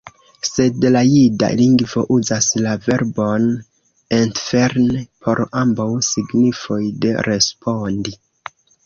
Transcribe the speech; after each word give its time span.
Sed 0.47 0.85
la 0.93 1.01
jida 1.07 1.49
lingvo 1.59 2.01
uzas 2.15 2.47
la 2.67 2.71
verbon 2.85 3.45
entfern 4.17 4.87
por 5.27 5.43
ambaŭ 5.63 5.87
signifoj 6.09 6.79
de 7.05 7.13
respondi. 7.29 8.17